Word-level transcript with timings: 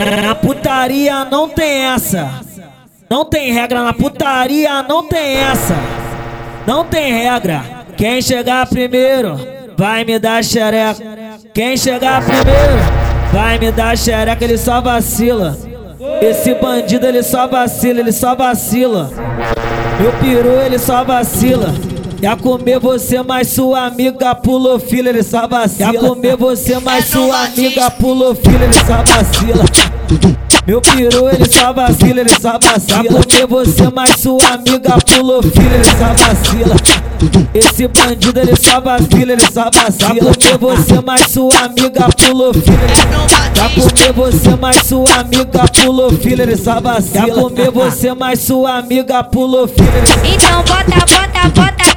Na 0.00 0.34
putaria 0.34 1.26
não 1.26 1.46
tem 1.46 1.84
essa. 1.84 2.40
Não 3.10 3.22
tem 3.22 3.52
regra 3.52 3.84
na 3.84 3.92
putaria, 3.92 4.82
não 4.82 5.06
tem 5.06 5.36
essa. 5.36 5.74
Não 6.66 6.86
tem 6.86 7.12
regra. 7.12 7.62
Quem 7.98 8.22
chegar 8.22 8.66
primeiro 8.66 9.38
vai 9.76 10.02
me 10.04 10.18
dar 10.18 10.42
xereca. 10.42 11.04
Quem 11.52 11.76
chegar 11.76 12.24
primeiro 12.24 13.30
vai 13.30 13.58
me 13.58 13.70
dar 13.70 13.94
xereca, 13.94 14.42
ele 14.42 14.56
só 14.56 14.80
vacila. 14.80 15.54
Esse 16.22 16.54
bandido 16.54 17.06
ele 17.06 17.22
só 17.22 17.46
vacila, 17.46 18.00
ele 18.00 18.12
só 18.12 18.34
vacila. 18.34 19.10
Meu 20.00 20.12
peru 20.12 20.60
ele 20.64 20.78
só 20.78 21.04
vacila. 21.04 21.74
Ia 22.22 22.36
comer 22.36 22.78
você, 22.78 23.22
mais 23.22 23.48
sua 23.48 23.86
amiga 23.86 24.34
pulou 24.34 24.78
fila, 24.78 25.08
ele 25.08 25.22
só 25.22 25.48
vacila. 25.48 25.92
Ia 25.94 26.00
comer 26.00 26.36
você, 26.36 26.78
mais 26.78 27.06
sua 27.06 27.44
amiga 27.44 27.90
pulou 27.92 28.34
fila, 28.34 28.64
ele 28.64 28.74
só 28.74 29.02
vacila. 29.02 29.64
Meu 30.66 30.82
peru 30.82 31.30
ele 31.30 31.50
só 31.50 31.72
vacila, 31.72 32.20
ele 32.20 32.30
só 32.38 32.58
vacila. 32.62 33.02
Ia 33.04 33.10
comer 33.10 33.46
você, 33.46 33.90
mais 33.90 34.10
sua 34.20 34.48
amiga 34.52 34.98
pulou 35.06 35.42
fila, 35.42 35.74
ele 35.74 35.84
só 35.84 36.26
vacila. 36.26 36.76
Esse 37.54 37.88
bandido 37.88 38.38
ele 38.38 38.54
só 38.54 38.80
vacila, 38.82 39.32
ele 39.32 39.52
só 39.52 39.70
vacila. 39.72 40.14
Ia 40.14 40.20
comer 40.20 40.58
você, 40.58 41.00
mais 41.00 41.22
sua 41.22 41.58
amiga 41.64 42.08
pulou 42.18 42.52
fila. 42.52 42.76
Ia 43.56 43.68
comer 43.70 44.12
você, 44.12 44.56
mais 44.56 44.76
sua 44.86 45.14
amiga 45.20 45.64
pulou 45.72 46.10
fila, 46.12 46.42
ele 46.42 46.56
só 46.58 46.80
vacila. 46.82 47.26
Ia 47.26 47.34
comer 47.34 47.70
você, 47.70 48.12
mais 48.12 48.40
sua 48.40 48.76
amiga 48.76 49.24
pulou 49.24 49.66
fila. 49.66 49.88
Então 50.22 50.62
bota, 50.64 51.06
bota, 51.06 51.48
bota 51.48 51.89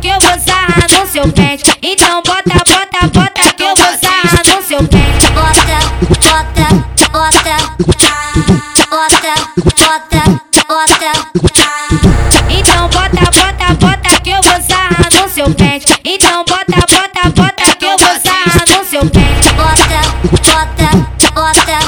Então 12.50 12.88
bota, 12.90 13.24
bota, 13.32 13.74
bota 13.80 14.22
que 14.22 14.30
eu 14.30 14.42
vou 14.42 14.62
sarrar 14.62 15.10
no 15.12 15.28
seu 15.30 15.50
pente. 15.54 15.86
Então 16.06 16.44
bota, 16.46 16.80
bota, 16.90 17.30
bota 17.36 17.76
que 17.78 17.86
eu 17.86 17.98
vou 17.98 18.16
sarrar 18.22 18.66
no 18.70 18.86
seu 18.86 19.02
pente. 19.10 19.54
Bota, 19.54 20.02
bota, 20.44 20.90
bota, 21.34 21.80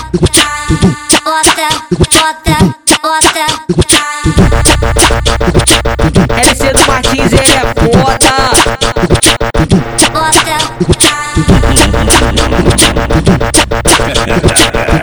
bota, 1.23 1.67
bota, 2.13 2.57
bota. 3.01 3.45
LC 6.41 6.73
do 6.73 6.81
Martins, 6.87 7.33
é 7.33 7.43
foda. 7.75 8.33
Bota, 10.11 10.57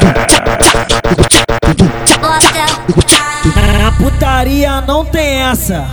não 5.03 5.11
tem 5.11 5.43
essa. 5.43 5.87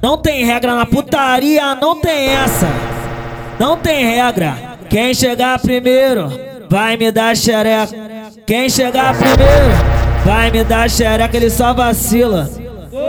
Não 0.00 0.16
tem 0.16 0.44
regra 0.44 0.76
na 0.76 0.86
putaria, 0.86 1.74
não 1.74 2.00
tem 2.00 2.28
essa. 2.28 2.68
Não 3.58 3.76
tem 3.76 4.04
regra. 4.04 4.54
Quem 4.88 5.12
chegar 5.12 5.58
primeiro 5.58 6.30
vai 6.70 6.96
me 6.96 7.10
dar 7.10 7.36
xereca. 7.36 7.92
Quem 8.46 8.70
chegar 8.70 9.12
primeiro 9.16 10.24
vai 10.24 10.52
me 10.52 10.62
dar 10.62 10.88
xereca, 10.88 11.36
ele 11.36 11.50
só 11.50 11.74
vacila. 11.74 12.48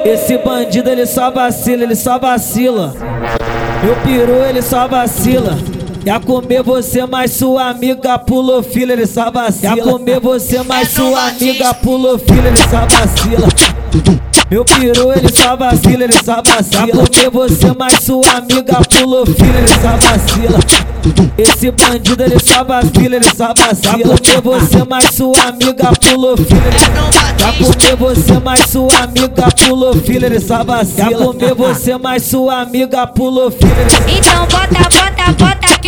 Esse 0.03 0.37
bandido 0.39 0.89
ele 0.89 1.05
só 1.05 1.29
vacila, 1.29 1.83
ele 1.83 1.95
só 1.95 2.17
vacila. 2.17 2.95
Meu 3.83 3.95
peru 3.97 4.43
ele 4.43 4.63
só 4.63 4.87
vacila. 4.87 5.55
Ia 6.09 6.19
comer 6.19 6.63
você, 6.63 7.05
mais 7.05 7.33
sua 7.33 7.69
amiga 7.69 8.17
pulou 8.17 8.63
fila, 8.63 8.93
ele 8.93 9.05
só 9.05 9.29
vacila. 9.29 9.75
Ia 9.75 9.83
comer 9.83 10.19
você, 10.19 10.63
mais 10.63 10.89
sua 10.89 11.27
amiga 11.27 11.71
pulou 11.75 12.17
fila, 12.17 12.47
ele 12.47 12.57
só 12.57 12.87
vacila. 12.89 13.47
Meu 14.49 14.65
peru 14.65 15.13
ele 15.13 15.29
só 15.31 15.55
vacila, 15.55 16.03
ele 16.05 16.13
só 16.13 16.41
vacila. 16.43 16.87
Ia 16.87 16.93
comer 16.93 17.29
você, 17.29 17.71
mais 17.77 17.93
sua 18.03 18.31
amiga 18.37 18.81
pulou 18.89 19.23
fila, 19.23 19.55
ele 19.59 19.67
só 19.67 19.97
vacila. 20.07 20.59
Esse 21.37 21.69
bandido 21.69 22.23
ele 22.23 22.39
só 22.39 22.63
vacila, 22.63 23.15
ele 23.15 23.25
só 23.37 23.53
vacila. 23.55 23.97
Ia 23.99 24.03
comer 24.07 24.41
você, 24.41 24.83
mais 24.85 25.05
sua 25.13 25.43
amiga 25.43 25.91
pulou 25.93 26.35
fila, 26.37 26.63
ele 26.65 27.39
Ia 27.39 27.53
comer 27.53 27.95
você, 27.95 28.39
mais 28.39 28.59
sua 28.61 28.97
amiga 29.03 29.47
pulou 29.63 29.93
fila, 29.93 30.25
ele 30.25 30.39
só 30.39 30.63
vacila. 30.63 31.11
Ia 31.11 31.17
comer 31.19 31.53
você, 31.53 31.97
mais 31.99 32.23
sua 32.23 32.61
amiga 32.61 33.05
pulou 33.05 33.51
fila, 33.51 33.75
Então 34.07 34.47
bota, 34.47 34.89
bota, 34.89 35.33
bota 35.33 35.78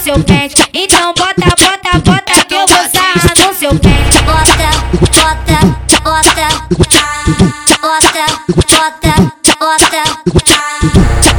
seu 0.00 0.18
pente. 0.24 0.54
Então 0.72 1.12
bota, 1.12 1.54
bota, 1.60 1.98
bota 1.98 2.44
que 2.46 2.54
eu 2.54 2.66
vou 2.66 2.88
sarrar 2.88 3.34
no 3.36 3.54
seu 3.54 3.70
pente. 3.70 4.22
bota, 4.22 4.70
bota, 5.10 5.58
bota, 6.02 6.48
bota, 7.82 8.24
bota, 8.78 9.14
bota. 9.58 10.02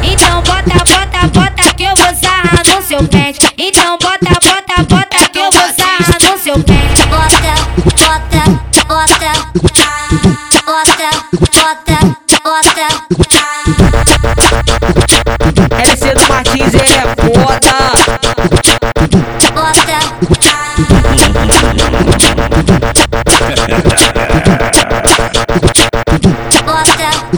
Então 0.04 0.42
bota, 0.42 0.78
bota, 0.84 1.26
bota 1.28 1.74
que 1.74 1.82
eu 1.82 1.96
vou 1.96 2.14
sarrar 2.14 2.62
no 2.72 2.82
seu 2.82 3.02
pente. 3.08 3.40
Então 3.58 3.98
bota, 3.98 4.30
bota, 4.46 4.82
bota 4.84 5.28
que 5.28 5.38
eu 5.40 5.50
vou 5.50 5.72
sarrar 5.74 6.22
no 6.22 6.38
seu 6.38 6.54
pente. 6.62 7.02
Bota, 7.08 7.54
bota, 7.96 8.42
bota, 8.86 9.32
bota, 10.64 11.10
bota, 12.44 12.88
bota. 13.18 13.61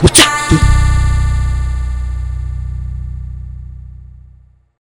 Watch. 0.03 0.34